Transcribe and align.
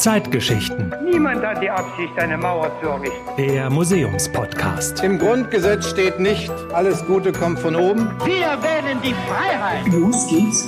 Zeitgeschichten. 0.00 0.94
Niemand 1.04 1.44
hat 1.44 1.62
die 1.62 1.68
Absicht, 1.68 2.16
eine 2.16 2.38
Mauer 2.38 2.72
zu 2.80 2.88
errichten. 2.88 3.36
Der 3.36 3.68
Museumspodcast. 3.68 5.04
Im 5.04 5.18
Grundgesetz 5.18 5.90
steht 5.90 6.18
nicht, 6.18 6.50
alles 6.72 7.04
Gute 7.04 7.32
kommt 7.32 7.58
von 7.58 7.76
oben. 7.76 8.08
Wir 8.24 8.56
wählen 8.62 8.98
die 9.02 9.12
Freiheit. 9.28 9.86
Los 9.92 10.26
geht's. 10.30 10.66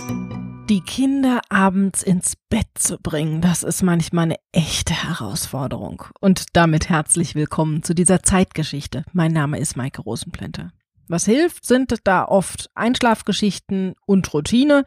Die 0.68 0.82
Kinder 0.82 1.40
abends 1.48 2.02
ins 2.02 2.34
Bett 2.50 2.68
zu 2.74 2.98
bringen, 2.98 3.40
das 3.40 3.62
ist 3.62 3.82
manchmal 3.82 4.24
eine 4.24 4.36
echte 4.52 4.92
Herausforderung. 4.92 6.04
Und 6.20 6.54
damit 6.54 6.90
herzlich 6.90 7.34
willkommen 7.34 7.82
zu 7.82 7.94
dieser 7.94 8.22
Zeitgeschichte. 8.22 9.02
Mein 9.14 9.32
Name 9.32 9.58
ist 9.58 9.78
Maike 9.78 10.02
Rosenplanter. 10.02 10.72
Was 11.08 11.24
hilft, 11.24 11.64
sind 11.64 11.94
da 12.04 12.26
oft 12.26 12.70
Einschlafgeschichten 12.74 13.94
und 14.04 14.32
Routine 14.34 14.84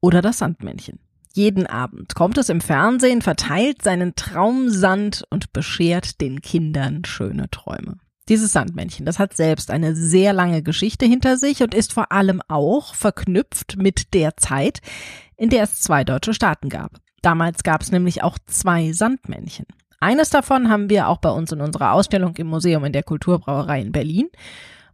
oder 0.00 0.20
das 0.20 0.38
Sandmännchen. 0.38 0.98
Jeden 1.34 1.66
Abend 1.66 2.14
kommt 2.14 2.36
es 2.36 2.48
im 2.48 2.60
Fernsehen, 2.60 3.22
verteilt 3.22 3.82
seinen 3.82 4.14
Traumsand 4.14 5.24
und 5.30 5.52
beschert 5.52 6.20
den 6.20 6.42
Kindern 6.42 7.04
schöne 7.04 7.48
Träume. 7.50 7.96
Dieses 8.28 8.52
Sandmännchen, 8.52 9.04
das 9.06 9.18
hat 9.18 9.34
selbst 9.34 9.70
eine 9.70 9.96
sehr 9.96 10.32
lange 10.32 10.62
Geschichte 10.62 11.06
hinter 11.06 11.36
sich 11.36 11.62
und 11.62 11.74
ist 11.74 11.92
vor 11.92 12.12
allem 12.12 12.40
auch 12.48 12.94
verknüpft 12.94 13.76
mit 13.76 14.14
der 14.14 14.36
Zeit, 14.36 14.80
in 15.36 15.50
der 15.50 15.64
es 15.64 15.80
zwei 15.80 16.04
deutsche 16.04 16.34
Staaten 16.34 16.68
gab. 16.68 17.00
Damals 17.22 17.62
gab 17.62 17.82
es 17.82 17.90
nämlich 17.90 18.22
auch 18.22 18.38
zwei 18.46 18.92
Sandmännchen. 18.92 19.66
Eines 20.00 20.30
davon 20.30 20.68
haben 20.68 20.90
wir 20.90 21.08
auch 21.08 21.18
bei 21.18 21.30
uns 21.30 21.52
in 21.52 21.60
unserer 21.60 21.92
Ausstellung 21.92 22.34
im 22.36 22.48
Museum 22.48 22.84
in 22.84 22.92
der 22.92 23.04
Kulturbrauerei 23.04 23.80
in 23.80 23.92
Berlin. 23.92 24.28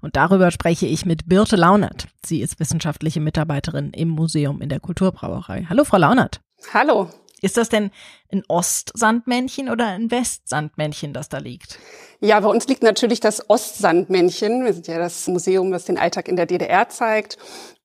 Und 0.00 0.16
darüber 0.16 0.50
spreche 0.50 0.86
ich 0.86 1.04
mit 1.04 1.28
Birte 1.28 1.56
Launert. 1.56 2.08
Sie 2.24 2.40
ist 2.40 2.60
wissenschaftliche 2.60 3.20
Mitarbeiterin 3.20 3.90
im 3.90 4.08
Museum 4.08 4.60
in 4.60 4.68
der 4.68 4.80
Kulturbrauerei. 4.80 5.66
Hallo, 5.68 5.84
Frau 5.84 5.98
Launert. 5.98 6.40
Hallo. 6.72 7.10
Ist 7.40 7.56
das 7.56 7.68
denn 7.68 7.90
ein 8.32 8.42
Ostsandmännchen 8.48 9.68
oder 9.68 9.86
ein 9.86 10.10
Westsandmännchen, 10.10 11.12
das 11.12 11.28
da 11.28 11.38
liegt? 11.38 11.78
Ja, 12.20 12.40
bei 12.40 12.48
uns 12.48 12.66
liegt 12.66 12.82
natürlich 12.82 13.20
das 13.20 13.48
Ostsandmännchen. 13.48 14.64
Wir 14.64 14.72
sind 14.72 14.88
ja 14.88 14.98
das 14.98 15.28
Museum, 15.28 15.70
das 15.70 15.84
den 15.84 15.98
Alltag 15.98 16.26
in 16.26 16.34
der 16.34 16.46
DDR 16.46 16.88
zeigt. 16.88 17.38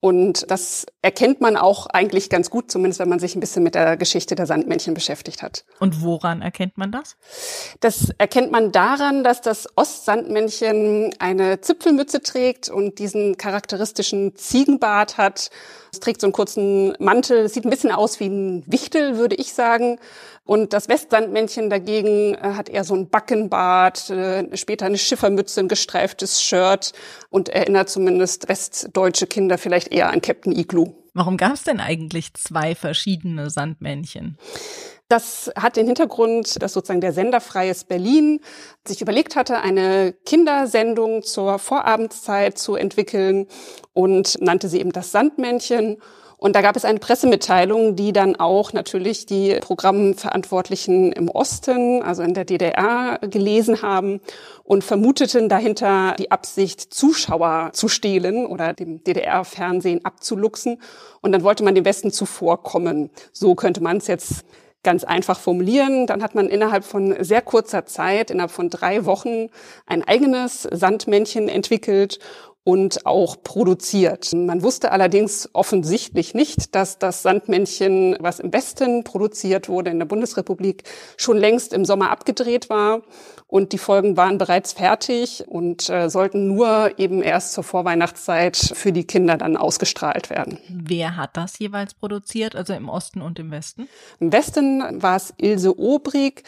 Und 0.03 0.51
das 0.51 0.85
erkennt 1.01 1.39
man 1.39 1.55
auch 1.55 1.85
eigentlich 1.85 2.29
ganz 2.29 2.49
gut, 2.49 2.69
zumindest 2.69 2.99
wenn 2.99 3.07
man 3.07 3.19
sich 3.19 3.37
ein 3.37 3.39
bisschen 3.39 3.63
mit 3.63 3.73
der 3.73 3.95
Geschichte 3.95 4.35
der 4.35 4.45
Sandmännchen 4.45 4.93
beschäftigt 4.93 5.41
hat. 5.41 5.63
Und 5.79 6.01
woran 6.01 6.41
erkennt 6.41 6.77
man 6.77 6.91
das? 6.91 7.15
Das 7.79 8.09
erkennt 8.17 8.51
man 8.51 8.73
daran, 8.73 9.23
dass 9.23 9.39
das 9.39 9.65
Ostsandmännchen 9.77 11.13
eine 11.19 11.61
Zipfelmütze 11.61 12.21
trägt 12.21 12.67
und 12.67 12.99
diesen 12.99 13.37
charakteristischen 13.37 14.35
Ziegenbart 14.35 15.17
hat. 15.17 15.51
Es 15.93 16.01
trägt 16.01 16.19
so 16.19 16.27
einen 16.27 16.33
kurzen 16.33 16.95
Mantel, 16.99 17.47
sieht 17.47 17.63
ein 17.63 17.69
bisschen 17.69 17.91
aus 17.91 18.19
wie 18.19 18.27
ein 18.27 18.63
Wichtel, 18.65 19.17
würde 19.17 19.35
ich 19.35 19.53
sagen. 19.53 19.99
Und 20.45 20.73
das 20.73 20.89
Westsandmännchen 20.89 21.69
dagegen 21.69 22.35
äh, 22.35 22.39
hat 22.41 22.67
eher 22.67 22.83
so 22.83 22.95
ein 22.95 23.09
Backenbart, 23.09 24.09
äh, 24.09 24.57
später 24.57 24.85
eine 24.85 24.97
Schiffermütze, 24.97 25.61
ein 25.61 25.69
gestreiftes 25.69 26.41
Shirt 26.41 26.91
und 27.29 27.49
erinnert 27.49 27.89
zumindest 27.89 28.49
westdeutsche 28.49 29.27
Kinder 29.27 29.57
vielleicht 29.57 29.93
eher 29.93 30.09
an 30.09 30.21
Captain 30.21 30.51
Igloo. 30.53 30.93
Warum 31.13 31.37
gab 31.37 31.53
es 31.53 31.63
denn 31.63 31.79
eigentlich 31.79 32.33
zwei 32.33 32.75
verschiedene 32.75 33.49
Sandmännchen? 33.49 34.37
Das 35.07 35.51
hat 35.55 35.75
den 35.75 35.85
Hintergrund, 35.85 36.61
dass 36.61 36.73
sozusagen 36.73 37.01
der 37.01 37.13
Sender 37.13 37.39
Freies 37.39 37.83
Berlin 37.83 38.39
sich 38.85 39.01
überlegt 39.01 39.35
hatte, 39.35 39.59
eine 39.59 40.13
Kindersendung 40.25 41.21
zur 41.21 41.59
Vorabendszeit 41.59 42.57
zu 42.57 42.75
entwickeln 42.75 43.47
und 43.93 44.41
nannte 44.41 44.69
sie 44.69 44.79
eben 44.79 44.91
das 44.91 45.11
Sandmännchen. 45.11 45.97
Und 46.43 46.57
da 46.57 46.61
gab 46.61 46.75
es 46.75 46.83
eine 46.83 46.99
Pressemitteilung, 46.99 47.95
die 47.95 48.11
dann 48.11 48.35
auch 48.35 48.73
natürlich 48.73 49.25
die 49.25 49.59
Programmverantwortlichen 49.61 51.13
im 51.13 51.29
Osten, 51.29 52.03
also 52.03 52.21
in 52.21 52.33
der 52.33 52.43
DDR, 52.43 53.17
gelesen 53.21 53.81
haben 53.81 54.19
und 54.65 54.83
vermuteten 54.83 55.47
dahinter 55.47 56.15
die 56.19 56.31
Absicht, 56.31 56.93
Zuschauer 56.93 57.69
zu 57.71 57.87
stehlen 57.87 58.45
oder 58.45 58.73
dem 58.73 59.01
DDR-Fernsehen 59.05 60.03
abzuluxen. 60.03 60.81
Und 61.21 61.31
dann 61.31 61.43
wollte 61.43 61.63
man 61.63 61.75
dem 61.75 61.85
Westen 61.85 62.11
zuvorkommen. 62.11 63.09
So 63.31 63.55
könnte 63.55 63.81
man 63.81 63.95
es 63.95 64.07
jetzt 64.07 64.43
ganz 64.83 65.05
einfach 65.05 65.39
formulieren. 65.39 66.07
Dann 66.07 66.21
hat 66.21 66.35
man 66.35 66.49
innerhalb 66.49 66.83
von 66.83 67.15
sehr 67.23 67.41
kurzer 67.41 67.85
Zeit, 67.85 68.31
innerhalb 68.31 68.51
von 68.51 68.69
drei 68.69 69.05
Wochen, 69.05 69.49
ein 69.85 70.03
eigenes 70.03 70.63
Sandmännchen 70.63 71.47
entwickelt 71.47 72.19
und 72.63 73.05
auch 73.05 73.43
produziert. 73.43 74.31
Man 74.33 74.63
wusste 74.63 74.91
allerdings 74.91 75.49
offensichtlich 75.53 76.33
nicht, 76.33 76.75
dass 76.75 76.97
das 76.97 77.21
Sandmännchen, 77.21 78.15
was 78.19 78.39
im 78.39 78.53
Westen 78.53 79.03
produziert 79.03 79.67
wurde, 79.67 79.91
in 79.91 79.99
der 79.99 80.05
Bundesrepublik, 80.05 80.83
schon 81.17 81.37
längst 81.37 81.73
im 81.73 81.83
Sommer 81.83 82.09
abgedreht 82.09 82.69
war 82.69 83.01
und 83.47 83.71
die 83.73 83.77
Folgen 83.77 84.17
waren 84.17 84.37
bereits 84.37 84.73
fertig 84.73 85.43
und 85.47 85.89
äh, 85.89 86.09
sollten 86.09 86.47
nur 86.47 86.97
eben 86.97 87.21
erst 87.21 87.53
zur 87.53 87.63
Vorweihnachtszeit 87.63 88.57
für 88.57 88.91
die 88.91 89.05
Kinder 89.05 89.37
dann 89.37 89.57
ausgestrahlt 89.57 90.29
werden. 90.29 90.57
Wer 90.69 91.17
hat 91.17 91.37
das 91.37 91.59
jeweils 91.59 91.93
produziert, 91.93 92.55
also 92.55 92.73
im 92.73 92.89
Osten 92.89 93.21
und 93.21 93.37
im 93.39 93.51
Westen? 93.51 93.87
Im 94.19 94.31
Westen 94.31 95.01
war 95.03 95.17
es 95.17 95.33
Ilse 95.37 95.77
Obrig, 95.77 96.43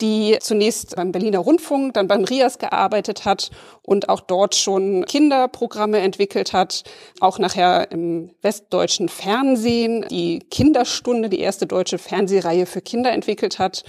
die 0.00 0.36
zunächst 0.40 0.96
beim 0.96 1.12
Berliner 1.12 1.38
Rundfunk, 1.38 1.94
dann 1.94 2.08
beim 2.08 2.24
RIAS 2.24 2.58
gearbeitet 2.58 3.24
hat 3.24 3.50
und 3.82 4.08
auch 4.08 4.20
dort 4.20 4.54
schon 4.54 5.04
Kinderprogramme 5.60 5.98
entwickelt 5.98 6.52
hat, 6.52 6.84
auch 7.20 7.38
nachher 7.38 7.90
im 7.90 8.30
westdeutschen 8.40 9.08
Fernsehen 9.08 10.06
die 10.10 10.40
Kinderstunde, 10.50 11.28
die 11.28 11.40
erste 11.40 11.66
deutsche 11.66 11.98
Fernsehreihe 11.98 12.66
für 12.66 12.80
Kinder 12.80 13.12
entwickelt 13.12 13.58
hat 13.58 13.84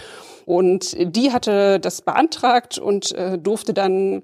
und 0.45 0.95
die 0.99 1.31
hatte 1.31 1.79
das 1.79 2.01
beantragt 2.01 2.77
und 2.77 3.13
äh, 3.13 3.37
durfte 3.37 3.73
dann 3.73 4.23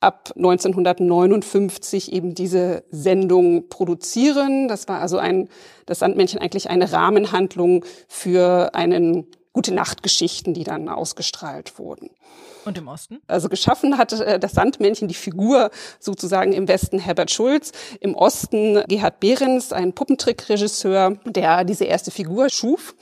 ab 0.00 0.32
1959 0.34 2.12
eben 2.12 2.34
diese 2.34 2.82
Sendung 2.90 3.68
produzieren. 3.68 4.66
Das 4.66 4.88
war 4.88 5.00
also 5.00 5.18
ein, 5.18 5.48
das 5.86 6.00
Sandmännchen 6.00 6.40
eigentlich 6.40 6.70
eine 6.70 6.90
Rahmenhandlung 6.90 7.84
für 8.08 8.74
einen 8.74 9.26
gute 9.52 9.72
Nachtgeschichten, 9.74 10.54
die 10.54 10.64
dann 10.64 10.88
ausgestrahlt 10.88 11.78
wurden. 11.78 12.10
Und 12.64 12.76
im 12.78 12.88
Osten? 12.88 13.20
Also 13.26 13.48
geschaffen 13.48 13.98
hat 13.98 14.12
äh, 14.12 14.38
das 14.38 14.52
Sandmännchen 14.52 15.08
die 15.08 15.14
Figur 15.14 15.70
sozusagen 15.98 16.52
im 16.52 16.68
Westen 16.68 16.98
Herbert 16.98 17.30
Schulz, 17.30 17.72
im 18.00 18.14
Osten 18.14 18.82
Gerhard 18.88 19.20
Behrens, 19.20 19.72
ein 19.72 19.94
Puppentrickregisseur, 19.94 21.16
der 21.24 21.64
diese 21.64 21.84
erste 21.84 22.10
Figur 22.10 22.50
schuf 22.50 22.94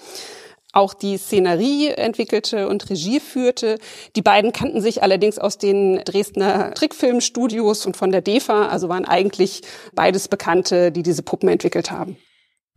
auch 0.72 0.94
die 0.94 1.16
Szenerie 1.16 1.88
entwickelte 1.88 2.68
und 2.68 2.88
Regie 2.91 3.20
führte. 3.20 3.78
Die 4.16 4.22
beiden 4.22 4.52
kannten 4.52 4.80
sich 4.80 5.02
allerdings 5.02 5.38
aus 5.38 5.58
den 5.58 6.02
Dresdner 6.04 6.74
Trickfilmstudios 6.74 7.86
und 7.86 7.97
von 7.97 8.12
der 8.12 8.20
DEFA, 8.20 8.68
also 8.68 8.88
waren 8.88 9.04
eigentlich 9.04 9.62
beides 9.94 10.28
Bekannte, 10.28 10.92
die 10.92 11.02
diese 11.02 11.22
Puppen 11.22 11.48
entwickelt 11.48 11.91
haben. 11.91 12.16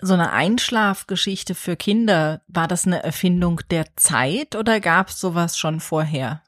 So 0.02 0.16
eine 0.16 0.32
Einschlafgeschichte 0.32 1.54
für 1.54 1.76
Kinder, 1.76 2.42
war 2.48 2.68
das 2.68 2.88
eine 2.88 3.04
Erfindung 3.04 3.62
der 3.70 3.86
Zeit 3.98 4.56
oder 4.56 4.80
gab 4.80 5.10
es 5.10 5.20
sowas 5.20 5.58
schon 5.58 5.80
vorher? 5.80 6.42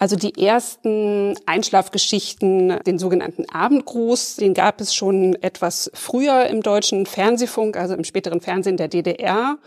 Also 0.00 0.16
die 0.16 0.42
ersten 0.42 1.36
Einschlafgeschichten, 1.44 2.80
den 2.86 2.98
sogenannten 2.98 3.44
Abendgruß, 3.50 4.36
den 4.36 4.54
gab 4.54 4.80
es 4.80 4.94
schon 4.94 5.34
etwas 5.42 5.90
früher 5.92 6.46
im 6.46 6.62
deutschen 6.62 7.04
Fernsehfunk, 7.04 7.76
also 7.76 7.92
im 7.92 8.04
späteren 8.04 8.40
Fernsehen 8.40 8.78
der 8.78 8.88
DDR. 8.88 9.58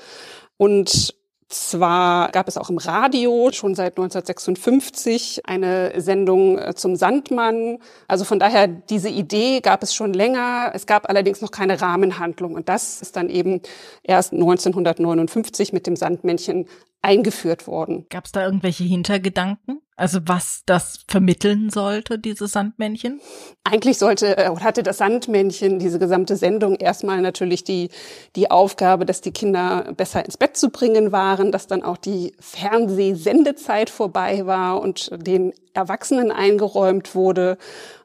Und 0.57 1.13
zwar 1.49 2.31
gab 2.31 2.47
es 2.47 2.57
auch 2.57 2.71
im 2.71 2.79
Radio 2.79 3.51
schon 3.53 3.75
seit 3.75 3.93
1956 3.93 5.41
eine 5.45 6.01
Sendung 6.01 6.57
äh, 6.57 6.73
zum 6.73 6.95
Sandmann. 6.95 7.77
Also 8.07 8.25
von 8.25 8.39
daher, 8.39 8.67
diese 8.67 9.09
Idee 9.09 9.61
gab 9.61 9.83
es 9.83 9.93
schon 9.93 10.13
länger. 10.13 10.71
Es 10.73 10.87
gab 10.87 11.09
allerdings 11.09 11.41
noch 11.41 11.51
keine 11.51 11.79
Rahmenhandlung. 11.79 12.55
Und 12.55 12.69
das 12.69 13.03
ist 13.03 13.15
dann 13.17 13.29
eben 13.29 13.61
erst 14.01 14.33
1959 14.33 15.73
mit 15.73 15.85
dem 15.85 15.95
Sandmännchen 15.95 16.65
eingeführt 17.03 17.67
worden. 17.67 18.07
Gab 18.09 18.25
es 18.25 18.31
da 18.31 18.45
irgendwelche 18.45 18.85
Hintergedanken? 18.85 19.81
Also 19.95 20.19
was 20.25 20.63
das 20.65 21.05
vermitteln 21.07 21.69
sollte, 21.69 22.17
dieses 22.17 22.53
Sandmännchen? 22.53 23.21
Eigentlich 23.63 23.99
sollte 23.99 24.37
äh, 24.37 24.49
oder 24.49 24.63
hatte 24.63 24.81
das 24.81 24.97
Sandmännchen 24.97 25.77
diese 25.77 25.99
gesamte 25.99 26.35
Sendung 26.35 26.75
erstmal 26.75 27.21
natürlich 27.21 27.63
die 27.63 27.89
die 28.35 28.49
Aufgabe, 28.49 29.05
dass 29.05 29.21
die 29.21 29.31
Kinder 29.31 29.93
besser 29.95 30.25
ins 30.25 30.37
Bett 30.37 30.57
zu 30.57 30.69
bringen 30.69 31.11
waren, 31.11 31.51
dass 31.51 31.67
dann 31.67 31.83
auch 31.83 31.97
die 31.97 32.33
Fernsehsendezeit 32.39 33.91
vorbei 33.91 34.47
war 34.47 34.81
und 34.81 35.11
den 35.15 35.53
Erwachsenen 35.73 36.31
eingeräumt 36.31 37.13
wurde. 37.13 37.57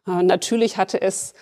Äh, 0.06 0.22
natürlich 0.24 0.76
hatte 0.76 1.00
es 1.00 1.32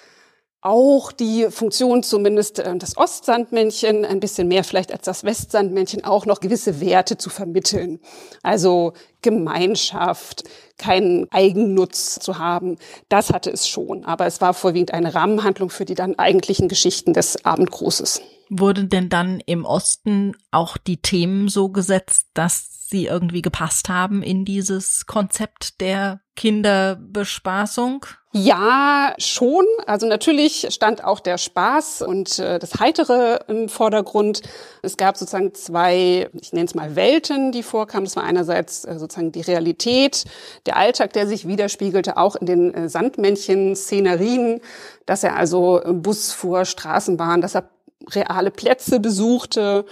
auch 0.66 1.12
die 1.12 1.46
Funktion 1.50 2.02
zumindest 2.02 2.58
äh, 2.58 2.76
das 2.76 2.96
Ostsandmännchen, 2.96 4.04
ein 4.04 4.18
bisschen 4.18 4.48
mehr 4.48 4.64
vielleicht 4.64 4.92
als 4.92 5.04
das 5.04 5.22
Westsandmännchen, 5.22 6.04
auch 6.04 6.26
noch 6.26 6.40
gewisse 6.40 6.80
Werte 6.80 7.16
zu 7.16 7.30
vermitteln. 7.30 8.00
Also 8.42 8.92
Gemeinschaft, 9.22 10.42
keinen 10.76 11.30
Eigennutz 11.30 12.16
zu 12.16 12.38
haben, 12.38 12.78
das 13.08 13.30
hatte 13.30 13.50
es 13.50 13.68
schon. 13.68 14.04
Aber 14.04 14.26
es 14.26 14.40
war 14.40 14.54
vorwiegend 14.54 14.92
eine 14.92 15.14
Rahmenhandlung 15.14 15.70
für 15.70 15.84
die 15.84 15.94
dann 15.94 16.18
eigentlichen 16.18 16.68
Geschichten 16.68 17.12
des 17.12 17.44
Abendgrußes. 17.44 18.20
Wurden 18.48 18.88
denn 18.88 19.08
dann 19.08 19.40
im 19.46 19.64
Osten 19.64 20.36
auch 20.50 20.76
die 20.76 20.96
Themen 20.96 21.48
so 21.48 21.68
gesetzt, 21.68 22.26
dass 22.34 22.75
sie 22.88 23.06
irgendwie 23.06 23.42
gepasst 23.42 23.88
haben 23.88 24.22
in 24.22 24.44
dieses 24.44 25.06
Konzept 25.06 25.80
der 25.80 26.20
Kinderbespaßung? 26.36 28.06
Ja, 28.32 29.14
schon. 29.16 29.64
Also 29.86 30.06
natürlich 30.06 30.66
stand 30.70 31.02
auch 31.02 31.20
der 31.20 31.38
Spaß 31.38 32.02
und 32.02 32.38
äh, 32.38 32.58
das 32.58 32.78
Heitere 32.78 33.40
im 33.48 33.70
Vordergrund. 33.70 34.42
Es 34.82 34.98
gab 34.98 35.16
sozusagen 35.16 35.54
zwei, 35.54 36.28
ich 36.38 36.52
nenne 36.52 36.66
es 36.66 36.74
mal 36.74 36.96
Welten, 36.96 37.50
die 37.50 37.62
vorkamen. 37.62 38.04
Das 38.04 38.14
war 38.16 38.24
einerseits 38.24 38.84
äh, 38.84 38.98
sozusagen 38.98 39.32
die 39.32 39.40
Realität, 39.40 40.26
der 40.66 40.76
Alltag, 40.76 41.14
der 41.14 41.26
sich 41.26 41.48
widerspiegelte, 41.48 42.18
auch 42.18 42.36
in 42.36 42.46
den 42.46 42.74
äh, 42.74 42.88
Sandmännchen-Szenerien, 42.90 44.60
dass 45.06 45.24
er 45.24 45.36
also 45.36 45.80
Bus 45.86 46.32
fuhr, 46.32 46.66
Straßenbahn, 46.66 47.40
dass 47.40 47.54
er 47.54 47.70
reale 48.10 48.50
Plätze 48.50 49.00
besuchte 49.00 49.86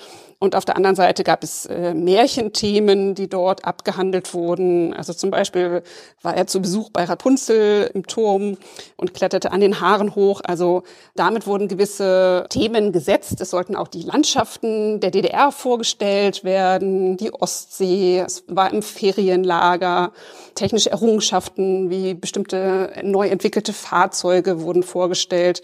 und 0.45 0.55
auf 0.57 0.67
der 0.67 0.77
anderen 0.77 0.95
Seite 0.95 1.25
gab 1.25 1.43
es 1.43 1.65
äh, 1.65 1.95
Märchenthemen, 1.95 3.15
die 3.15 3.29
dort 3.29 3.65
abgehandelt 3.65 4.35
wurden. 4.35 4.93
Also 4.93 5.15
zum 5.15 5.31
Beispiel 5.31 5.83
war 6.21 6.37
er 6.37 6.47
zu 6.47 6.61
Besuch 6.61 6.91
bei 6.91 7.05
Rapunzel 7.05 7.91
im 7.95 8.07
Turm 8.07 8.59
und 8.97 9.15
kletterte 9.15 9.53
an 9.53 9.61
den 9.61 9.81
Haaren 9.81 10.15
hoch. 10.15 10.43
Also 10.45 10.83
damit 11.17 11.47
wurden 11.47 11.67
gewisse 11.67 12.45
Themen 12.51 12.93
gesetzt. 12.93 13.41
Es 13.41 13.51
sollten 13.51 13.75
auch 13.75 13.89
die 13.89 14.03
Landschaften 14.03 15.01
der 15.01 15.11
DDR 15.11 15.51
vorgestellt 15.51 16.45
werden, 16.45 17.17
die 17.17 17.33
Ostsee, 17.33 18.19
es 18.19 18.45
war 18.47 18.71
im 18.71 18.83
Ferienlager, 18.83 20.13
technische 20.55 20.91
Errungenschaften 20.91 21.89
wie 21.89 22.13
bestimmte 22.13 22.93
neu 23.03 23.29
entwickelte 23.29 23.73
Fahrzeuge 23.73 24.61
wurden 24.61 24.83
vorgestellt. 24.83 25.63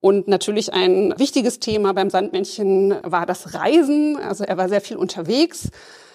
Und 0.00 0.28
natürlich 0.28 0.72
ein 0.72 1.12
wichtiges 1.18 1.58
Thema 1.58 1.92
beim 1.92 2.08
Sandmännchen 2.10 2.94
war 3.02 3.26
das 3.26 3.54
Reisen. 3.54 4.16
Also 4.16 4.44
er 4.44 4.56
war 4.56 4.68
sehr 4.68 4.80
viel 4.80 4.96
unterwegs. 4.96 5.70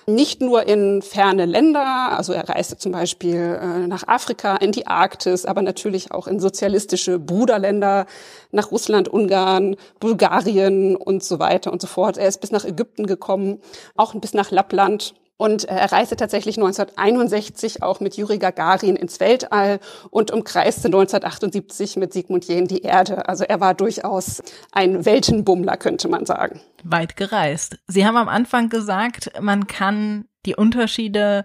Nicht 0.06 0.42
nur 0.42 0.68
in 0.68 1.02
ferne 1.02 1.46
Länder, 1.46 2.18
also 2.18 2.34
er 2.34 2.50
reiste 2.50 2.78
zum 2.78 2.92
Beispiel 2.92 3.58
äh, 3.62 3.88
nach 3.88 4.06
Afrika, 4.06 4.58
in 4.58 4.74
die 4.74 4.86
Arktis, 4.86 5.46
aber 5.46 5.62
natürlich 5.62 6.12
auch 6.12 6.28
in 6.28 6.42
sozialistische 6.42 7.20
Bruderländer, 7.20 8.06
nach 8.52 8.72
Russland, 8.72 9.08
Ungarn, 9.08 9.78
Bulgarien 10.02 10.98
und 10.98 11.24
so 11.24 11.40
weiter 11.40 11.72
und 11.72 11.82
so 11.82 11.88
fort. 11.88 12.18
Er 12.18 12.28
ist 12.28 12.42
bis 12.42 12.52
nach 12.52 12.66
Ägypten 12.66 13.08
gekommen, 13.08 13.62
auch 13.96 14.14
bis 14.16 14.34
nach 14.34 14.52
Lappland. 14.52 15.14
Und 15.44 15.66
er 15.66 15.92
reiste 15.92 16.16
tatsächlich 16.16 16.56
1961 16.56 17.84
auch 17.84 18.00
mit 18.00 18.16
Juri 18.16 18.38
Gagarin 18.38 18.96
ins 18.96 19.20
Weltall 19.20 19.82
und 20.10 20.32
umkreiste 20.32 20.88
1978 20.88 21.98
mit 21.98 22.14
Sigmund 22.14 22.46
Jähn 22.46 22.66
die 22.66 22.84
Erde. 22.84 23.28
Also 23.28 23.44
er 23.44 23.60
war 23.60 23.74
durchaus 23.74 24.42
ein 24.72 25.04
Weltenbummler, 25.04 25.76
könnte 25.76 26.08
man 26.08 26.26
sagen. 26.26 26.62
Weit 26.86 27.18
gereist. 27.18 27.78
Sie 27.88 28.06
haben 28.06 28.16
am 28.16 28.30
Anfang 28.30 28.70
gesagt, 28.70 29.32
man 29.42 29.68
kann 29.68 30.30
die 30.46 30.56
Unterschiede 30.56 31.44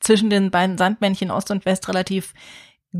zwischen 0.00 0.28
den 0.28 0.50
beiden 0.50 0.76
Sandmännchen 0.76 1.30
Ost 1.30 1.52
und 1.52 1.64
West 1.66 1.86
relativ 1.88 2.34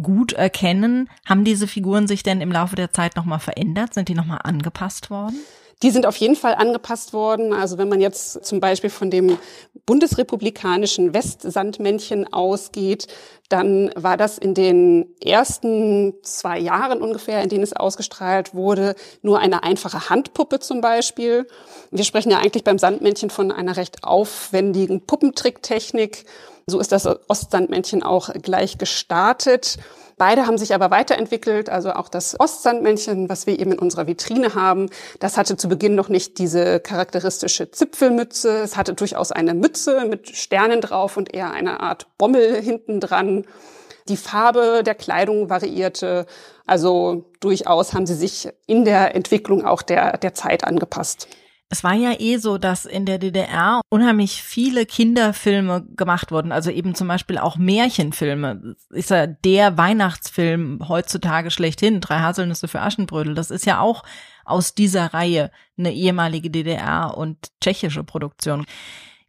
gut 0.00 0.32
erkennen. 0.32 1.10
Haben 1.26 1.42
diese 1.42 1.66
Figuren 1.66 2.06
sich 2.06 2.22
denn 2.22 2.40
im 2.40 2.52
Laufe 2.52 2.76
der 2.76 2.92
Zeit 2.92 3.16
nochmal 3.16 3.40
verändert? 3.40 3.94
Sind 3.94 4.08
die 4.08 4.14
nochmal 4.14 4.42
angepasst 4.44 5.10
worden? 5.10 5.40
Die 5.82 5.90
sind 5.90 6.04
auf 6.04 6.16
jeden 6.16 6.36
Fall 6.36 6.54
angepasst 6.54 7.14
worden. 7.14 7.54
Also 7.54 7.78
wenn 7.78 7.88
man 7.88 8.02
jetzt 8.02 8.44
zum 8.44 8.60
Beispiel 8.60 8.90
von 8.90 9.10
dem 9.10 9.38
bundesrepublikanischen 9.86 11.14
Westsandmännchen 11.14 12.30
ausgeht, 12.32 13.06
dann 13.48 13.90
war 13.96 14.16
das 14.16 14.36
in 14.36 14.54
den 14.54 15.16
ersten 15.24 16.14
zwei 16.22 16.58
Jahren 16.58 17.00
ungefähr, 17.00 17.42
in 17.42 17.48
denen 17.48 17.64
es 17.64 17.72
ausgestrahlt 17.72 18.54
wurde, 18.54 18.94
nur 19.22 19.38
eine 19.38 19.62
einfache 19.62 20.10
Handpuppe 20.10 20.60
zum 20.60 20.82
Beispiel. 20.82 21.46
Wir 21.90 22.04
sprechen 22.04 22.30
ja 22.30 22.38
eigentlich 22.38 22.64
beim 22.64 22.78
Sandmännchen 22.78 23.30
von 23.30 23.50
einer 23.50 23.76
recht 23.76 24.04
aufwendigen 24.04 25.06
Puppentricktechnik. 25.06 26.26
So 26.66 26.78
ist 26.78 26.92
das 26.92 27.08
Ostsandmännchen 27.28 28.02
auch 28.02 28.32
gleich 28.34 28.76
gestartet. 28.76 29.78
Beide 30.20 30.46
haben 30.46 30.58
sich 30.58 30.74
aber 30.74 30.90
weiterentwickelt. 30.90 31.70
Also 31.70 31.92
auch 31.92 32.10
das 32.10 32.38
Ostsandmännchen, 32.38 33.30
was 33.30 33.46
wir 33.46 33.58
eben 33.58 33.72
in 33.72 33.78
unserer 33.78 34.06
Vitrine 34.06 34.54
haben, 34.54 34.90
das 35.18 35.38
hatte 35.38 35.56
zu 35.56 35.66
Beginn 35.66 35.94
noch 35.94 36.10
nicht 36.10 36.36
diese 36.36 36.78
charakteristische 36.78 37.70
Zipfelmütze. 37.70 38.58
Es 38.58 38.76
hatte 38.76 38.92
durchaus 38.92 39.32
eine 39.32 39.54
Mütze 39.54 40.04
mit 40.04 40.28
Sternen 40.28 40.82
drauf 40.82 41.16
und 41.16 41.32
eher 41.32 41.52
eine 41.52 41.80
Art 41.80 42.06
Bommel 42.18 42.60
hinten 42.60 43.00
dran. 43.00 43.46
Die 44.08 44.18
Farbe 44.18 44.82
der 44.84 44.94
Kleidung 44.94 45.48
variierte. 45.48 46.26
Also 46.66 47.24
durchaus 47.40 47.94
haben 47.94 48.04
sie 48.04 48.14
sich 48.14 48.50
in 48.66 48.84
der 48.84 49.14
Entwicklung 49.14 49.64
auch 49.64 49.80
der, 49.80 50.18
der 50.18 50.34
Zeit 50.34 50.64
angepasst. 50.64 51.28
Es 51.72 51.84
war 51.84 51.94
ja 51.94 52.18
eh 52.18 52.38
so, 52.38 52.58
dass 52.58 52.84
in 52.84 53.06
der 53.06 53.18
DDR 53.18 53.80
unheimlich 53.90 54.42
viele 54.42 54.86
Kinderfilme 54.86 55.86
gemacht 55.94 56.32
wurden, 56.32 56.50
also 56.50 56.68
eben 56.68 56.96
zum 56.96 57.06
Beispiel 57.06 57.38
auch 57.38 57.56
Märchenfilme. 57.56 58.74
Ist 58.90 59.10
ja 59.10 59.28
der 59.28 59.78
Weihnachtsfilm 59.78 60.88
heutzutage 60.88 61.52
schlechthin, 61.52 62.00
Drei 62.00 62.18
Haselnüsse 62.18 62.66
für 62.66 62.80
Aschenbrödel. 62.80 63.36
Das 63.36 63.52
ist 63.52 63.66
ja 63.66 63.78
auch 63.78 64.02
aus 64.44 64.74
dieser 64.74 65.14
Reihe 65.14 65.52
eine 65.78 65.92
ehemalige 65.92 66.50
DDR 66.50 67.16
und 67.16 67.38
tschechische 67.60 68.02
Produktion. 68.02 68.66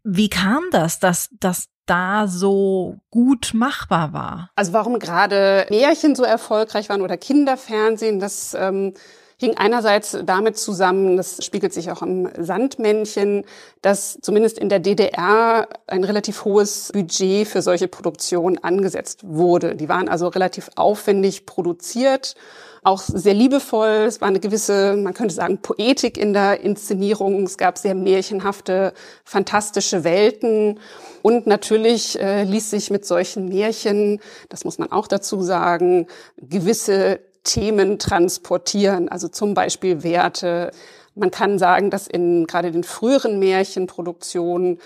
Wie 0.04 0.30
kam 0.30 0.64
das, 0.72 0.98
dass 0.98 1.30
das 1.40 1.68
da 1.86 2.28
so 2.28 2.98
gut 3.12 3.52
machbar 3.54 4.14
war? 4.14 4.50
Also 4.56 4.74
warum 4.74 4.98
gerade 4.98 5.68
Märchen 5.70 6.16
so 6.16 6.24
erfolgreich 6.24 6.90
waren 6.90 7.04
oder 7.04 7.18
Kinderfernsehen, 7.18 8.20
das 8.20 8.56
ähm 8.56 8.96
hing 9.42 9.58
einerseits 9.58 10.16
damit 10.24 10.56
zusammen, 10.56 11.18
das 11.18 11.44
spiegelt 11.44 11.74
sich 11.74 11.90
auch 11.90 12.04
im 12.04 12.30
Sandmännchen, 12.38 13.44
dass 13.82 14.20
zumindest 14.22 14.60
in 14.60 14.70
der 14.70 14.78
DDR 14.78 15.68
ein 15.88 16.04
relativ 16.04 16.46
hohes 16.46 16.92
Budget 16.94 17.48
für 17.48 17.64
solche 17.64 17.88
Produktionen 17.88 18.64
angesetzt 18.64 19.22
wurde. 19.24 19.76
Die 19.76 19.90
waren 19.90 20.10
also 20.10 20.28
relativ 20.28 20.70
aufwendig 20.76 21.48
produziert, 21.48 22.36
auch 22.84 23.02
sehr 23.02 23.34
liebevoll. 23.34 24.06
Es 24.08 24.22
war 24.22 24.28
eine 24.28 24.40
gewisse, 24.40 24.96
man 24.96 25.16
könnte 25.16 25.34
sagen, 25.34 25.58
Poetik 25.58 26.20
in 26.20 26.34
der 26.34 26.62
Inszenierung. 26.62 27.44
Es 27.44 27.58
gab 27.58 27.80
sehr 27.80 27.96
märchenhafte, 27.96 28.94
fantastische 29.26 30.04
Welten. 30.04 30.80
Und 31.24 31.48
natürlich 31.48 32.20
äh, 32.20 32.44
ließ 32.44 32.70
sich 32.70 32.92
mit 32.92 33.08
solchen 33.08 33.50
Märchen, 33.50 34.20
das 34.50 34.66
muss 34.66 34.78
man 34.78 34.92
auch 34.92 35.08
dazu 35.08 35.42
sagen, 35.42 36.06
gewisse 36.38 37.20
Themen 37.44 38.00
transportieren, 38.00 39.10
also 39.10 39.28
zum 39.28 39.54
Beispiel 39.54 40.04
Werte. 40.04 40.72
Man 41.16 41.32
kann 41.32 41.60
sagen, 41.60 41.90
dass 41.90 42.08
in 42.08 42.48
gerade 42.48 42.72
den 42.72 42.84
früheren 42.84 43.40
Märchenproduktionen 43.40 44.80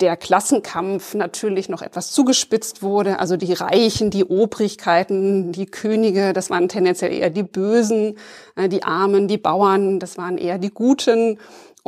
der 0.00 0.16
Klassenkampf 0.16 1.14
natürlich 1.14 1.68
noch 1.68 1.82
etwas 1.82 2.12
zugespitzt 2.12 2.82
wurde. 2.82 3.18
Also 3.18 3.36
die 3.36 3.52
Reichen, 3.52 4.10
die 4.10 4.24
Obrigkeiten, 4.24 5.52
die 5.52 5.66
Könige, 5.66 6.32
das 6.32 6.50
waren 6.50 6.68
tendenziell 6.68 7.12
eher 7.12 7.30
die 7.30 7.42
Bösen, 7.42 8.16
äh, 8.54 8.68
die 8.68 8.84
Armen, 8.84 9.28
die 9.28 9.38
Bauern, 9.38 9.98
das 9.98 10.16
waren 10.16 10.38
eher 10.38 10.58
die 10.58 10.70
Guten. 10.70 11.38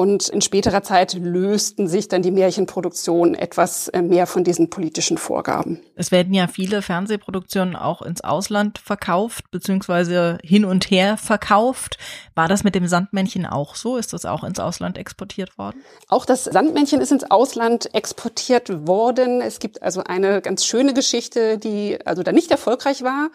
Und 0.01 0.31
in 0.31 0.41
späterer 0.41 0.83
Zeit 0.83 1.13
lösten 1.13 1.87
sich 1.87 2.09
dann 2.09 2.23
die 2.23 2.31
Märchenproduktionen 2.31 3.35
etwas 3.35 3.89
äh, 3.89 4.01
mehr 4.01 4.27
von 4.27 4.45
diesen 4.45 4.71
politischen 4.71 5.19
Vorgaben. 5.19 5.83
Es 5.95 6.11
werden 6.11 6.33
ja 6.33 6.47
viele 6.47 6.81
Fernsehproduktionen 6.81 7.77
auch 7.77 8.01
ins 8.01 8.23
Ausland 8.25 8.79
verkauft, 8.79 9.51
beziehungsweise 9.51 10.39
hin 10.43 10.65
und 10.65 10.91
her 10.91 11.19
verkauft. 11.19 11.99
War 12.35 12.49
das 12.49 12.65
mit 12.65 12.75
dem 12.75 12.87
Sandmännchen 12.87 13.45
auch 13.45 13.75
so? 13.75 13.99
Ist 13.99 14.15
das 14.15 14.25
auch 14.25 14.43
ins 14.43 14.59
Ausland 14.59 14.97
exportiert 14.97 15.59
worden? 15.59 15.83
Auch 16.09 16.25
das 16.25 16.45
Sandmännchen 16.45 17.03
ist 17.03 17.13
ins 17.13 17.31
Ausland 17.31 17.95
exportiert 17.95 18.87
worden. 18.89 19.43
Es 19.43 19.59
gibt 19.59 19.83
also 19.83 20.03
eine 20.03 20.41
ganz 20.41 20.65
schöne 20.65 20.95
Geschichte, 20.95 21.59
die 21.59 21.99
also 22.07 22.23
da 22.23 22.33
nicht 22.33 22.51
erfolgreich 22.51 23.03
war. 23.03 23.29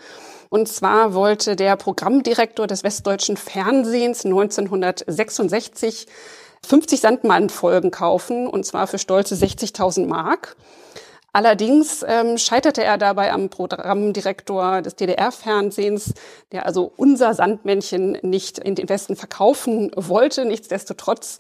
Und 0.50 0.68
zwar 0.68 1.14
wollte 1.14 1.56
der 1.56 1.76
Programmdirektor 1.76 2.68
des 2.68 2.84
Westdeutschen 2.84 3.38
Fernsehens 3.38 4.26
1966 4.26 6.08
50 6.66 7.00
Sandmann-Folgen 7.00 7.92
kaufen, 7.92 8.48
und 8.48 8.66
zwar 8.66 8.88
für 8.88 8.98
stolze 8.98 9.36
60.000 9.36 10.08
Mark. 10.08 10.56
Allerdings 11.36 12.04
ähm, 12.08 12.38
scheiterte 12.38 12.82
er 12.82 12.98
dabei 12.98 13.34
am 13.34 13.50
Programmdirektor 13.50 14.82
des 14.82 14.96
DDR-Fernsehens, 14.96 16.14
der 16.54 16.66
also 16.66 16.94
unser 16.96 17.34
Sandmännchen 17.34 18.18
nicht 18.22 18.58
in 18.58 18.76
den 18.76 18.88
Westen 18.88 19.18
verkaufen 19.18 19.92
wollte. 19.98 20.46
Nichtsdestotrotz 20.46 21.40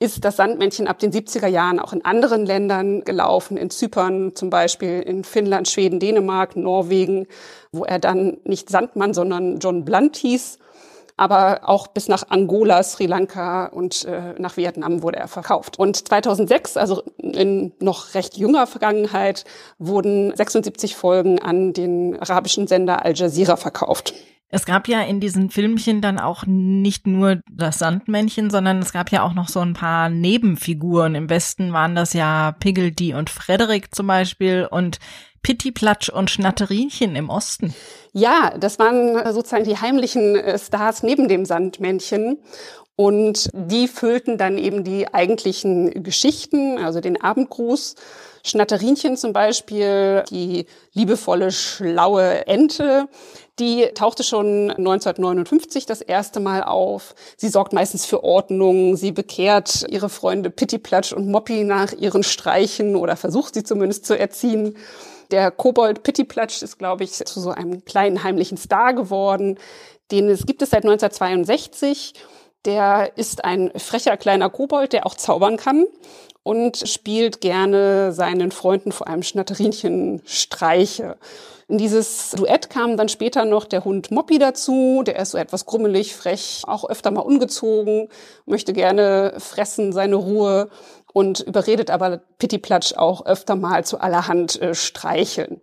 ist 0.00 0.24
das 0.24 0.36
Sandmännchen 0.36 0.88
ab 0.88 0.98
den 0.98 1.12
70er 1.12 1.46
Jahren 1.46 1.78
auch 1.78 1.92
in 1.92 2.04
anderen 2.04 2.46
Ländern 2.46 3.04
gelaufen, 3.04 3.56
in 3.56 3.70
Zypern 3.70 4.34
zum 4.34 4.50
Beispiel, 4.50 5.00
in 5.00 5.24
Finnland, 5.24 5.68
Schweden, 5.68 6.00
Dänemark, 6.00 6.56
Norwegen, 6.56 7.26
wo 7.70 7.84
er 7.84 7.98
dann 7.98 8.38
nicht 8.44 8.70
Sandmann, 8.70 9.14
sondern 9.14 9.58
John 9.58 9.84
Blunt 9.84 10.16
hieß 10.16 10.58
aber 11.20 11.68
auch 11.68 11.88
bis 11.88 12.08
nach 12.08 12.30
Angola, 12.30 12.82
Sri 12.82 13.04
Lanka 13.04 13.66
und 13.66 14.06
äh, 14.06 14.32
nach 14.38 14.56
Vietnam 14.56 15.02
wurde 15.02 15.18
er 15.18 15.28
verkauft. 15.28 15.78
Und 15.78 16.08
2006, 16.08 16.78
also 16.78 17.02
in 17.18 17.72
noch 17.78 18.14
recht 18.14 18.38
jünger 18.38 18.66
Vergangenheit, 18.66 19.44
wurden 19.78 20.34
76 20.34 20.96
Folgen 20.96 21.38
an 21.38 21.74
den 21.74 22.18
arabischen 22.18 22.66
Sender 22.66 23.04
Al 23.04 23.12
Jazeera 23.14 23.56
verkauft. 23.56 24.14
Es 24.52 24.66
gab 24.66 24.88
ja 24.88 25.00
in 25.02 25.20
diesen 25.20 25.50
Filmchen 25.50 26.00
dann 26.00 26.18
auch 26.18 26.44
nicht 26.46 27.06
nur 27.06 27.40
das 27.50 27.78
Sandmännchen, 27.78 28.50
sondern 28.50 28.80
es 28.80 28.92
gab 28.92 29.12
ja 29.12 29.22
auch 29.22 29.32
noch 29.32 29.48
so 29.48 29.60
ein 29.60 29.74
paar 29.74 30.08
Nebenfiguren. 30.08 31.14
Im 31.14 31.30
Westen 31.30 31.72
waren 31.72 31.94
das 31.94 32.12
ja 32.14 32.52
Piggledy 32.58 33.14
und 33.14 33.30
Frederik 33.30 33.94
zum 33.94 34.08
Beispiel 34.08 34.66
und 34.68 34.98
Pittiplatsch 35.42 36.08
und 36.10 36.30
Schnatterinchen 36.30 37.14
im 37.16 37.30
Osten. 37.30 37.74
Ja, 38.12 38.52
das 38.58 38.78
waren 38.78 39.32
sozusagen 39.32 39.64
die 39.64 39.78
heimlichen 39.78 40.36
äh, 40.36 40.58
Stars 40.58 41.02
neben 41.02 41.28
dem 41.28 41.44
Sandmännchen. 41.44 42.38
Und 42.96 43.48
die 43.54 43.88
füllten 43.88 44.36
dann 44.36 44.58
eben 44.58 44.84
die 44.84 45.14
eigentlichen 45.14 46.02
Geschichten, 46.02 46.76
also 46.76 47.00
den 47.00 47.18
Abendgruß. 47.18 47.94
Schnatterinchen 48.44 49.16
zum 49.16 49.32
Beispiel, 49.32 50.24
die 50.30 50.66
liebevolle, 50.92 51.50
schlaue 51.50 52.46
Ente, 52.46 53.08
die 53.60 53.88
tauchte 53.94 54.24
schon 54.24 54.70
1959 54.70 55.86
das 55.86 56.00
erste 56.00 56.40
Mal 56.40 56.62
auf. 56.64 57.14
Sie 57.36 57.48
sorgt 57.48 57.72
meistens 57.72 58.06
für 58.06 58.24
Ordnung. 58.24 58.96
Sie 58.96 59.12
bekehrt 59.12 59.86
ihre 59.88 60.08
Freunde 60.08 60.50
Pittiplatsch 60.50 61.12
und 61.12 61.28
Moppy 61.28 61.64
nach 61.64 61.92
ihren 61.92 62.22
Streichen 62.22 62.96
oder 62.96 63.16
versucht 63.16 63.54
sie 63.54 63.62
zumindest 63.62 64.06
zu 64.06 64.18
erziehen. 64.18 64.76
Der 65.30 65.50
Kobold 65.50 66.02
Pittiplatsch 66.02 66.62
ist, 66.62 66.78
glaube 66.78 67.04
ich, 67.04 67.12
zu 67.12 67.40
so 67.40 67.50
einem 67.50 67.84
kleinen 67.84 68.24
heimlichen 68.24 68.56
Star 68.56 68.94
geworden. 68.94 69.58
Den 70.10 70.28
es 70.28 70.46
gibt 70.46 70.62
es 70.62 70.70
seit 70.70 70.84
1962. 70.84 72.14
Der 72.66 73.12
ist 73.16 73.44
ein 73.44 73.70
frecher 73.76 74.16
kleiner 74.16 74.50
Kobold, 74.50 74.92
der 74.92 75.06
auch 75.06 75.14
zaubern 75.14 75.56
kann 75.56 75.86
und 76.42 76.88
spielt 76.88 77.40
gerne 77.40 78.12
seinen 78.12 78.50
Freunden 78.50 78.92
vor 78.92 79.08
allem 79.08 79.22
Schnatterinchen 79.22 80.22
Streiche. 80.24 81.16
In 81.68 81.78
dieses 81.78 82.32
Duett 82.32 82.68
kam 82.68 82.96
dann 82.96 83.08
später 83.08 83.44
noch 83.44 83.64
der 83.64 83.84
Hund 83.84 84.10
Moppy 84.10 84.38
dazu. 84.38 85.04
Der 85.06 85.18
ist 85.20 85.30
so 85.30 85.38
etwas 85.38 85.66
grummelig, 85.66 86.16
frech, 86.16 86.62
auch 86.66 86.88
öfter 86.88 87.12
mal 87.12 87.20
ungezogen, 87.20 88.08
möchte 88.44 88.72
gerne 88.72 89.34
fressen, 89.38 89.92
seine 89.92 90.16
Ruhe 90.16 90.68
und 91.12 91.40
überredet 91.40 91.90
aber 91.90 92.20
Pittiplatsch 92.38 92.94
auch 92.96 93.24
öfter 93.24 93.56
mal 93.56 93.84
zu 93.84 94.00
allerhand 94.00 94.60
äh, 94.60 94.74
Streicheln. 94.74 95.60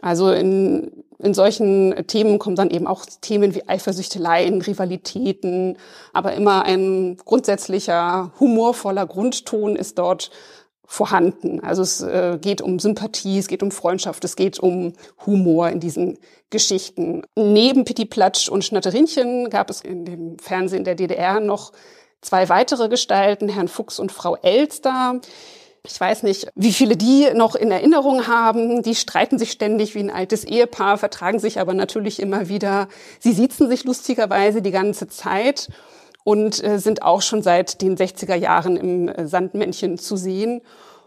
Also 0.00 0.30
in, 0.30 1.04
in 1.22 1.34
solchen 1.34 2.06
Themen 2.06 2.38
kommen 2.38 2.56
dann 2.56 2.70
eben 2.70 2.86
auch 2.86 3.04
Themen 3.20 3.54
wie 3.54 3.68
Eifersüchteleien, 3.68 4.62
Rivalitäten, 4.62 5.76
aber 6.12 6.34
immer 6.34 6.64
ein 6.64 7.16
grundsätzlicher, 7.24 8.32
humorvoller 8.40 9.06
Grundton 9.06 9.76
ist 9.76 9.98
dort 9.98 10.30
vorhanden. 10.90 11.60
Also 11.60 11.82
es 11.82 12.00
äh, 12.00 12.38
geht 12.40 12.60
um 12.60 12.80
Sympathie, 12.80 13.38
es 13.38 13.46
geht 13.46 13.62
um 13.62 13.70
Freundschaft, 13.70 14.24
es 14.24 14.34
geht 14.34 14.58
um 14.58 14.94
Humor 15.24 15.68
in 15.68 15.78
diesen 15.78 16.18
Geschichten. 16.50 17.22
Neben 17.36 17.84
Pitti 17.84 18.06
Platsch 18.06 18.48
und 18.48 18.64
Schnatterinchen 18.64 19.50
gab 19.50 19.70
es 19.70 19.82
in 19.82 20.04
dem 20.04 20.38
Fernsehen 20.40 20.82
der 20.82 20.96
DDR 20.96 21.38
noch 21.38 21.72
zwei 22.22 22.48
weitere 22.48 22.88
Gestalten, 22.88 23.48
Herrn 23.48 23.68
Fuchs 23.68 24.00
und 24.00 24.10
Frau 24.10 24.36
Elster. 24.36 25.20
Ich 25.86 25.98
weiß 25.98 26.24
nicht, 26.24 26.48
wie 26.54 26.72
viele 26.72 26.96
die 26.96 27.28
noch 27.34 27.54
in 27.54 27.70
Erinnerung 27.70 28.26
haben. 28.26 28.82
Die 28.82 28.94
streiten 28.94 29.38
sich 29.38 29.50
ständig 29.50 29.94
wie 29.94 30.00
ein 30.00 30.10
altes 30.10 30.44
Ehepaar, 30.44 30.98
vertragen 30.98 31.38
sich 31.38 31.58
aber 31.58 31.72
natürlich 31.72 32.20
immer 32.20 32.48
wieder. 32.48 32.88
Sie 33.18 33.32
siezen 33.32 33.68
sich 33.70 33.84
lustigerweise 33.84 34.60
die 34.60 34.72
ganze 34.72 35.08
Zeit 35.08 35.68
und 36.22 36.62
äh, 36.62 36.78
sind 36.78 37.02
auch 37.02 37.22
schon 37.22 37.42
seit 37.42 37.80
den 37.80 37.96
60er 37.96 38.34
Jahren 38.34 38.76
im 38.76 39.08
äh, 39.08 39.26
Sandmännchen 39.26 39.96
zu 39.96 40.16
sehen. 40.16 40.60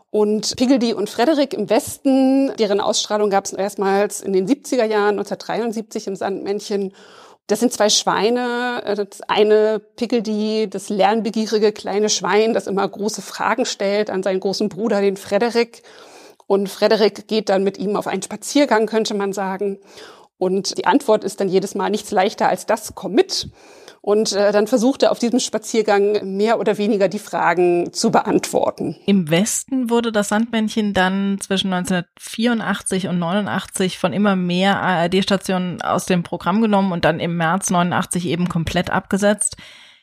Und 0.10 0.56
Piggledy 0.58 0.94
und 0.94 1.10
Frederik 1.10 1.54
im 1.54 1.70
Westen, 1.70 2.56
deren 2.58 2.80
Ausstrahlung 2.80 3.30
gab 3.30 3.46
es 3.46 3.54
erstmals 3.54 4.22
in 4.22 4.34
den 4.34 4.48
70er 4.48 4.86
Jahren, 4.86 5.20
1973 5.20 6.08
im 6.08 6.16
Sandmännchen. 6.16 6.94
Das 7.48 7.60
sind 7.60 7.74
zwei 7.74 7.90
Schweine. 7.90 8.82
Äh, 8.86 8.96
das 8.96 9.22
eine 9.28 9.80
Piggledy, 9.80 10.70
das 10.70 10.90
lernbegierige 10.90 11.72
kleine 11.72 12.10
Schwein, 12.10 12.54
das 12.54 12.68
immer 12.68 12.88
große 12.88 13.22
Fragen 13.22 13.66
stellt 13.66 14.10
an 14.10 14.24
seinen 14.24 14.40
großen 14.40 14.70
Bruder, 14.70 15.02
den 15.02 15.18
Frederik. 15.18 15.84
Und 16.48 16.70
Frederik 16.70 17.28
geht 17.28 17.50
dann 17.50 17.64
mit 17.64 17.78
ihm 17.78 17.96
auf 17.96 18.08
einen 18.08 18.22
Spaziergang, 18.22 18.86
könnte 18.86 19.14
man 19.14 19.34
sagen. 19.34 19.80
Und 20.38 20.78
die 20.78 20.86
Antwort 20.86 21.24
ist 21.24 21.40
dann 21.40 21.50
jedes 21.50 21.76
Mal 21.76 21.90
nichts 21.90 22.12
leichter 22.12 22.50
als 22.50 22.66
das, 22.66 22.94
komm 22.96 23.14
mit. 23.14 23.50
Und 24.06 24.34
äh, 24.34 24.52
dann 24.52 24.68
versucht 24.68 25.02
er 25.02 25.12
auf 25.14 25.20
diesem 25.20 25.40
Spaziergang 25.40 26.36
mehr 26.36 26.60
oder 26.60 26.78
weniger 26.78 27.08
die 27.08 27.20
Fragen 27.20 27.94
zu 27.94 28.12
beantworten. 28.12 28.98
Im 29.06 29.30
Westen 29.30 29.90
wurde 29.90 30.12
das 30.12 30.28
Sandmännchen 30.28 30.94
dann 30.94 31.40
zwischen 31.40 31.72
1984 31.72 33.08
und 33.08 33.20
89 33.20 33.98
von 33.98 34.12
immer 34.12 34.36
mehr 34.36 34.82
ARD-Stationen 34.82 35.82
aus 35.82 36.06
dem 36.06 36.24
Programm 36.24 36.62
genommen 36.62 36.92
und 36.92 37.06
dann 37.06 37.22
im 37.22 37.38
März 37.38 37.70
89 37.70 38.26
eben 38.28 38.50
komplett 38.50 38.90
abgesetzt. 38.90 39.56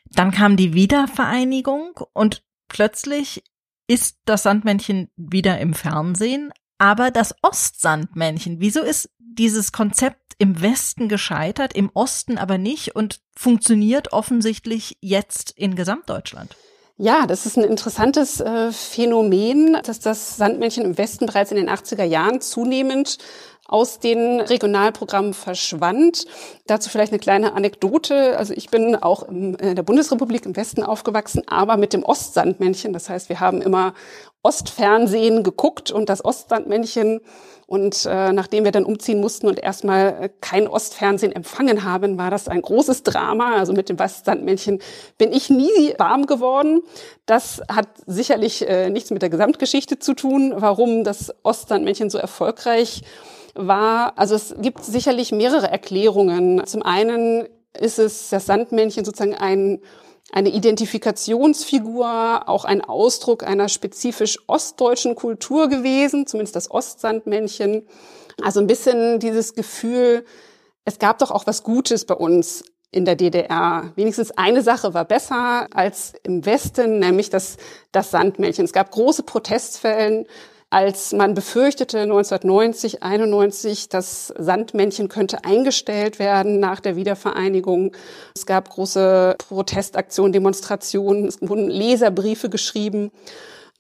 Dann 0.07 0.31
kam 0.31 0.57
die 0.57 0.73
Wiedervereinigung 0.73 2.01
und 2.15 2.43
plötzlich 2.69 3.45
ist 3.87 4.17
das 4.25 4.45
Sandmännchen 4.45 5.11
wieder 5.17 5.59
im 5.59 5.75
Fernsehen, 5.75 6.53
aber 6.81 7.11
das 7.11 7.35
Ostsandmännchen, 7.43 8.57
wieso 8.59 8.81
ist 8.81 9.11
dieses 9.19 9.71
Konzept 9.71 10.33
im 10.39 10.63
Westen 10.63 11.11
gescheitert, 11.11 11.75
im 11.75 11.91
Osten 11.93 12.39
aber 12.39 12.57
nicht 12.57 12.97
und 12.97 13.21
funktioniert 13.37 14.15
offensichtlich 14.15 14.97
jetzt 15.03 15.51
in 15.51 15.77
Gesamtdeutschland. 15.77 16.57
Ja, 16.97 17.27
das 17.27 17.45
ist 17.45 17.59
ein 17.59 17.65
interessantes 17.65 18.41
äh, 18.41 18.73
Phänomen, 18.73 19.77
dass 19.85 20.01
das 20.01 20.39
Sandmännchen 20.39 20.85
im 20.85 20.99
Westen 20.99 21.27
bereits 21.27 21.51
in 21.51 21.59
den 21.59 21.69
80er 21.69 22.05
Jahren 22.05 22.41
zunehmend 22.41 23.19
aus 23.71 24.00
den 24.00 24.41
Regionalprogrammen 24.41 25.33
verschwand. 25.33 26.27
Dazu 26.67 26.91
vielleicht 26.91 27.12
eine 27.12 27.21
kleine 27.21 27.53
Anekdote. 27.53 28.37
Also 28.37 28.53
ich 28.53 28.69
bin 28.69 28.97
auch 28.97 29.29
in 29.29 29.57
der 29.57 29.85
Bundesrepublik 29.85 30.45
im 30.45 30.57
Westen 30.57 30.83
aufgewachsen, 30.83 31.43
aber 31.47 31.77
mit 31.77 31.93
dem 31.93 32.03
Ostsandmännchen. 32.03 32.93
Das 32.93 33.09
heißt, 33.09 33.29
wir 33.29 33.39
haben 33.39 33.62
immer 33.62 33.95
Ostfernsehen 34.43 35.45
geguckt 35.45 35.93
und 35.93 36.09
das 36.09 36.25
Ostsandmännchen 36.25 37.21
und 37.71 38.05
äh, 38.05 38.33
nachdem 38.33 38.65
wir 38.65 38.73
dann 38.73 38.85
umziehen 38.85 39.21
mussten 39.21 39.47
und 39.47 39.61
erstmal 39.61 40.25
äh, 40.25 40.29
kein 40.41 40.67
Ostfernsehen 40.67 41.31
empfangen 41.31 41.85
haben, 41.85 42.19
war 42.19 42.29
das 42.29 42.49
ein 42.49 42.62
großes 42.62 43.05
Drama. 43.05 43.55
Also 43.55 43.73
mit 43.73 43.89
dem 43.89 43.97
Weißsandmännchen 43.97 44.81
bin 45.19 45.33
ich 45.33 45.50
nie 45.50 45.95
warm 45.97 46.27
geworden. 46.27 46.83
Das 47.27 47.62
hat 47.71 47.87
sicherlich 48.07 48.69
äh, 48.69 48.91
nichts 48.91 49.12
mit 49.12 49.23
der 49.23 49.31
Gesamtgeschichte 49.31 50.00
zu 50.00 50.15
tun, 50.15 50.53
warum 50.57 51.05
das 51.05 51.33
Ostsandmännchen 51.45 52.11
so 52.11 52.19
erfolgreich 52.19 53.03
war. 53.55 54.19
Also 54.19 54.35
es 54.35 54.53
gibt 54.61 54.85
sicherlich 54.85 55.31
mehrere 55.31 55.71
Erklärungen. 55.71 56.67
Zum 56.67 56.83
einen 56.83 57.47
ist 57.79 58.00
es 58.00 58.31
das 58.31 58.47
Sandmännchen 58.47 59.05
sozusagen 59.05 59.37
ein 59.37 59.79
eine 60.33 60.51
Identifikationsfigur, 60.51 62.49
auch 62.49 62.65
ein 62.65 62.83
Ausdruck 62.83 63.43
einer 63.43 63.69
spezifisch 63.69 64.39
ostdeutschen 64.47 65.15
Kultur 65.15 65.69
gewesen, 65.69 66.27
zumindest 66.27 66.57
das 66.57 66.71
Ostsandmännchen. 66.71 67.87
Also 68.43 68.61
ein 68.61 68.67
bisschen 68.67 69.19
dieses 69.19 69.55
Gefühl, 69.55 70.25
es 70.85 70.99
gab 70.99 71.19
doch 71.19 71.31
auch 71.31 71.47
was 71.47 71.63
Gutes 71.63 72.05
bei 72.05 72.15
uns 72.15 72.65
in 72.93 73.05
der 73.05 73.17
DDR. 73.17 73.93
Wenigstens 73.97 74.31
eine 74.33 74.63
Sache 74.63 74.95
war 74.95 75.05
besser 75.05 75.69
als 75.73 76.15
im 76.23 76.45
Westen, 76.45 76.99
nämlich 76.99 77.31
das, 77.31 77.57
das 77.93 78.11
Sandmännchen. 78.11 78.65
Es 78.65 78.73
gab 78.73 78.91
große 78.91 79.23
Protestfällen 79.23 80.27
als 80.71 81.12
man 81.12 81.35
befürchtete 81.35 81.99
1990, 81.99 83.03
91, 83.03 83.89
das 83.89 84.33
Sandmännchen 84.39 85.09
könnte 85.09 85.45
eingestellt 85.45 86.21
werden 86.21 86.61
nach 86.61 86.79
der 86.79 86.95
Wiedervereinigung. 86.95 87.93
Es 88.37 88.47
gab 88.47 88.71
große 88.71 89.35
Protestaktionen, 89.39 90.33
Demonstrationen, 90.33 91.27
es 91.27 91.41
wurden 91.43 91.69
Leserbriefe 91.69 92.49
geschrieben. 92.49 93.11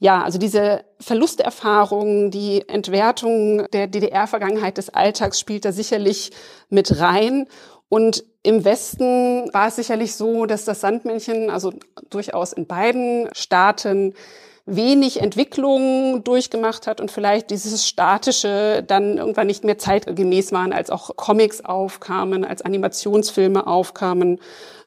Ja, 0.00 0.24
also 0.24 0.38
diese 0.38 0.84
Verlusterfahrung, 0.98 2.32
die 2.32 2.68
Entwertung 2.68 3.66
der 3.72 3.86
DDR-Vergangenheit 3.86 4.76
des 4.76 4.88
Alltags 4.88 5.38
spielt 5.38 5.64
da 5.64 5.70
sicherlich 5.70 6.32
mit 6.70 6.98
rein. 6.98 7.46
Und 7.88 8.24
im 8.42 8.64
Westen 8.64 9.52
war 9.52 9.68
es 9.68 9.76
sicherlich 9.76 10.16
so, 10.16 10.46
dass 10.46 10.64
das 10.64 10.80
Sandmännchen, 10.80 11.50
also 11.50 11.72
durchaus 12.08 12.52
in 12.52 12.66
beiden 12.66 13.28
Staaten, 13.32 14.14
wenig 14.74 15.20
Entwicklung 15.20 16.22
durchgemacht 16.24 16.86
hat 16.86 17.00
und 17.00 17.10
vielleicht 17.10 17.50
dieses 17.50 17.86
Statische 17.86 18.84
dann 18.86 19.18
irgendwann 19.18 19.46
nicht 19.46 19.64
mehr 19.64 19.78
zeitgemäß 19.78 20.52
waren, 20.52 20.72
als 20.72 20.90
auch 20.90 21.16
Comics 21.16 21.64
aufkamen, 21.64 22.44
als 22.44 22.62
Animationsfilme 22.62 23.66
aufkamen 23.66 24.38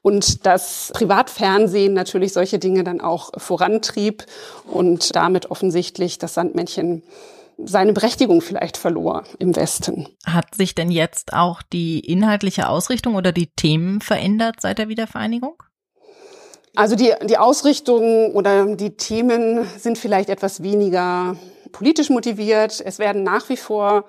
und 0.02 0.46
das 0.46 0.92
Privatfernsehen 0.94 1.94
natürlich 1.94 2.34
solche 2.34 2.60
Dinge 2.60 2.84
dann 2.84 3.02
auch 3.02 3.32
vorantrieb 3.38 4.26
und 4.66 5.16
damit 5.16 5.50
offensichtlich 5.50 6.18
das 6.18 6.34
Sandmännchen 6.34 7.04
seine 7.58 7.94
Berechtigung 7.94 8.42
vielleicht 8.42 8.78
verlor 8.78 9.24
im 9.40 9.56
Westen. 9.56 10.08
Hat 10.26 10.56
sich 10.56 10.76
denn 10.76 10.92
jetzt 10.92 11.34
auch 11.34 11.62
die 11.62 12.00
inhaltliche 12.00 12.68
Ausrichtung 12.68 13.16
oder 13.16 13.32
die 13.32 13.52
Themen 13.56 14.02
verändert 14.02 14.56
seit 14.60 14.78
der 14.78 14.90
Wiedervereinigung? 14.90 15.56
Also 16.76 16.96
die, 16.96 17.14
die 17.24 17.38
Ausrichtung 17.38 18.34
oder 18.34 18.76
die 18.76 18.98
Themen 18.98 19.66
sind 19.78 19.98
vielleicht 19.98 20.30
etwas 20.30 20.64
weniger 20.64 21.36
politisch 21.72 22.10
motiviert. 22.10 22.82
Es 22.84 22.98
werden 22.98 23.24
nach 23.24 23.50
wie 23.50 23.58
vor 23.58 24.06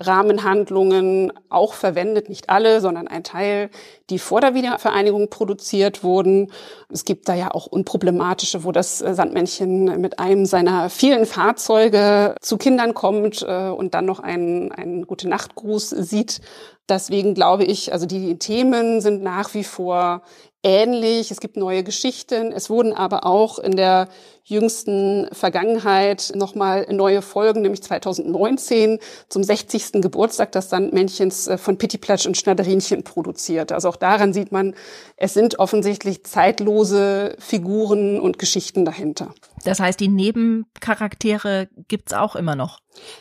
Rahmenhandlungen 0.00 1.32
auch 1.48 1.74
verwendet, 1.74 2.28
nicht 2.28 2.48
alle, 2.50 2.80
sondern 2.80 3.08
ein 3.08 3.24
Teil, 3.24 3.70
die 4.10 4.18
vor 4.18 4.40
der 4.40 4.54
Wiedervereinigung 4.54 5.28
produziert 5.28 6.02
wurden. 6.02 6.50
Es 6.90 7.04
gibt 7.04 7.28
da 7.28 7.34
ja 7.34 7.50
auch 7.52 7.66
unproblematische, 7.66 8.64
wo 8.64 8.72
das 8.72 8.98
Sandmännchen 8.98 10.00
mit 10.00 10.18
einem 10.18 10.46
seiner 10.46 10.90
vielen 10.90 11.26
Fahrzeuge 11.26 12.34
zu 12.40 12.56
Kindern 12.56 12.94
kommt 12.94 13.42
äh, 13.42 13.68
und 13.68 13.94
dann 13.94 14.06
noch 14.06 14.20
einen, 14.20 14.72
einen 14.72 15.06
gute 15.06 15.28
Nachtgruß 15.28 15.90
sieht. 15.90 16.40
Deswegen 16.88 17.34
glaube 17.34 17.64
ich, 17.64 17.92
also 17.92 18.06
die 18.06 18.38
Themen 18.38 19.00
sind 19.00 19.22
nach 19.22 19.54
wie 19.54 19.64
vor 19.64 20.22
ähnlich. 20.62 21.30
Es 21.30 21.40
gibt 21.40 21.56
neue 21.56 21.82
Geschichten. 21.82 22.52
Es 22.52 22.70
wurden 22.70 22.92
aber 22.92 23.26
auch 23.26 23.58
in 23.58 23.76
der 23.76 24.08
jüngsten 24.44 25.28
Vergangenheit 25.32 26.32
nochmal 26.34 26.86
neue 26.90 27.22
Folgen, 27.22 27.62
nämlich 27.62 27.82
2019 27.82 28.98
zum 29.28 29.44
60. 29.44 29.92
Geburtstag 30.02 30.52
des 30.52 30.68
Sandmännchens 30.68 31.46
äh, 31.46 31.58
von 31.58 31.78
Pittiplatsch 31.78 32.26
und 32.26 32.36
Schnatterinchen 32.36 33.04
produziert. 33.04 33.72
Also 33.72 33.88
auch 33.88 33.96
daran 33.96 34.32
sieht 34.32 34.50
man, 34.50 34.74
es 35.16 35.34
sind 35.34 35.58
offensichtlich 35.58 36.24
zeitlose 36.24 37.36
Figuren 37.38 38.18
und 38.18 38.38
Geschichten 38.38 38.84
dahinter. 38.84 39.32
Das 39.64 39.78
heißt, 39.78 40.00
die 40.00 40.08
Nebencharaktere 40.08 41.68
gibt's 41.86 42.12
auch 42.12 42.34
immer 42.34 42.56
noch. 42.56 42.80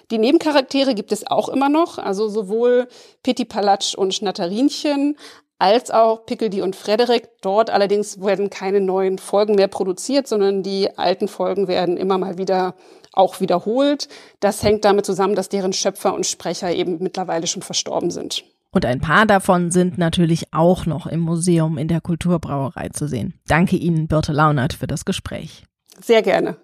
Die 0.09 0.17
Nebencharaktere 0.17 0.95
gibt 0.95 1.11
es 1.11 1.25
auch 1.27 1.49
immer 1.49 1.69
noch, 1.69 1.97
also 1.97 2.27
sowohl 2.27 2.87
Pittiplatsch 3.23 3.95
und 3.95 4.13
Schnatterinchen 4.13 5.15
als 5.61 5.91
auch 5.91 6.25
Pickledy 6.25 6.63
und 6.63 6.75
Frederick. 6.75 7.29
Dort 7.41 7.69
allerdings 7.69 8.19
werden 8.19 8.49
keine 8.49 8.81
neuen 8.81 9.19
Folgen 9.19 9.53
mehr 9.53 9.67
produziert, 9.67 10.27
sondern 10.27 10.63
die 10.63 10.97
alten 10.97 11.27
Folgen 11.27 11.67
werden 11.67 11.97
immer 11.97 12.17
mal 12.17 12.39
wieder 12.39 12.73
auch 13.13 13.41
wiederholt. 13.41 14.07
Das 14.39 14.63
hängt 14.63 14.85
damit 14.85 15.05
zusammen, 15.05 15.35
dass 15.35 15.49
deren 15.49 15.71
Schöpfer 15.71 16.15
und 16.15 16.25
Sprecher 16.25 16.71
eben 16.73 16.97
mittlerweile 16.99 17.45
schon 17.45 17.61
verstorben 17.61 18.09
sind. 18.09 18.43
Und 18.71 18.85
ein 18.85 19.01
paar 19.01 19.27
davon 19.27 19.69
sind 19.69 19.99
natürlich 19.99 20.51
auch 20.51 20.87
noch 20.87 21.05
im 21.05 21.19
Museum 21.19 21.77
in 21.77 21.87
der 21.87 22.01
Kulturbrauerei 22.01 22.89
zu 22.89 23.07
sehen. 23.07 23.39
Danke 23.47 23.75
Ihnen, 23.75 24.07
Birte 24.07 24.33
Launert, 24.33 24.73
für 24.73 24.87
das 24.87 25.05
Gespräch. 25.05 25.65
Sehr 26.01 26.23
gerne. 26.23 26.57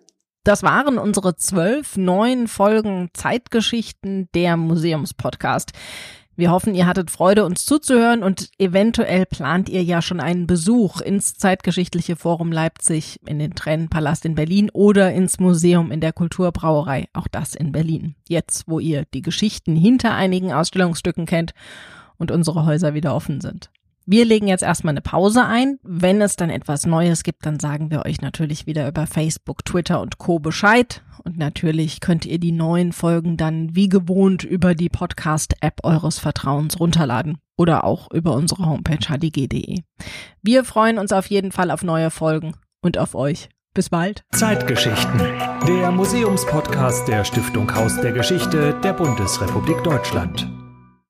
Das 0.44 0.64
waren 0.64 0.98
unsere 0.98 1.36
zwölf 1.36 1.98
neuen 1.98 2.48
Folgen 2.48 3.10
Zeitgeschichten 3.14 4.30
der 4.34 4.56
Museumspodcast. 4.56 5.74
Wir 6.38 6.52
hoffen, 6.52 6.76
ihr 6.76 6.86
hattet 6.86 7.10
Freude, 7.10 7.46
uns 7.46 7.66
zuzuhören 7.66 8.22
und 8.22 8.52
eventuell 8.60 9.26
plant 9.26 9.70
ihr 9.70 9.82
ja 9.82 10.04
schon 10.04 10.20
einen 10.20 10.46
Besuch 10.46 11.02
ins 11.02 11.34
Zeitgeschichtliche 11.34 12.16
Forum 12.16 12.52
Leipzig, 12.52 13.20
in 13.26 13.40
den 13.40 13.56
Tränenpalast 13.56 14.24
in 14.24 14.36
Berlin 14.36 14.70
oder 14.72 15.12
ins 15.12 15.40
Museum 15.40 15.92
in 15.92 16.00
der 16.00 16.14
Kulturbrauerei, 16.14 17.08
auch 17.14 17.28
das 17.28 17.56
in 17.56 17.72
Berlin. 17.72 18.14
Jetzt, 18.30 18.66
wo 18.68 18.80
ihr 18.80 19.06
die 19.16 19.24
Geschichten 19.24 19.76
hinter 19.76 20.14
einigen 20.14 20.54
Ausstellungsstücken 20.54 21.26
kennt 21.26 21.56
und 22.20 22.30
unsere 22.30 22.68
Häuser 22.68 22.94
wieder 22.94 23.16
offen 23.16 23.42
sind. 23.42 23.72
Wir 24.10 24.24
legen 24.24 24.48
jetzt 24.48 24.64
erstmal 24.64 24.94
eine 24.94 25.02
Pause 25.02 25.46
ein. 25.46 25.80
Wenn 25.84 26.22
es 26.22 26.38
dann 26.38 26.50
etwas 26.50 26.86
Neues 26.86 27.24
gibt, 27.24 27.46
dann 27.46 27.60
sagen 27.60 27.92
wir 27.92 28.06
euch 28.06 28.22
natürlich 28.22 28.66
wieder 28.66 28.88
über 28.88 29.06
Facebook, 29.06 29.66
Twitter 29.66 30.00
und 30.00 30.18
Co. 30.18 30.40
Bescheid. 30.40 31.04
Und 31.26 31.38
natürlich 31.38 32.00
könnt 32.00 32.26
ihr 32.26 32.40
die 32.40 32.54
neuen 32.54 32.94
Folgen 32.94 33.36
dann 33.36 33.76
wie 33.76 33.90
gewohnt 33.90 34.46
über 34.46 34.76
die 34.76 34.88
Podcast-App 34.88 35.82
eures 35.84 36.20
Vertrauens 36.20 36.80
runterladen 36.80 37.40
oder 37.58 37.84
auch 37.84 38.10
über 38.14 38.32
unsere 38.32 38.66
Homepage 38.66 39.06
hdg.de. 39.06 39.82
Wir 40.42 40.64
freuen 40.64 41.00
uns 41.00 41.12
auf 41.12 41.28
jeden 41.28 41.52
Fall 41.52 41.70
auf 41.70 41.84
neue 41.84 42.10
Folgen 42.10 42.54
und 42.80 42.98
auf 42.98 43.14
euch. 43.14 43.50
Bis 43.74 43.90
bald. 43.90 44.24
Zeitgeschichten. 44.32 45.20
Der 45.68 45.92
Museumspodcast 45.92 47.10
der 47.10 47.26
Stiftung 47.26 47.76
Haus 47.76 48.00
der 48.00 48.14
Geschichte 48.14 48.74
der 48.82 48.94
Bundesrepublik 48.94 49.84
Deutschland. 49.84 50.48